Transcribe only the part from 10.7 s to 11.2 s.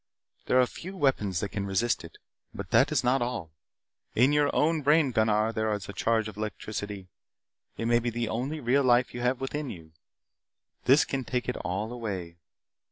This